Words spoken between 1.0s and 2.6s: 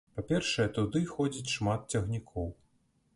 ходзіць шмат цягнікоў.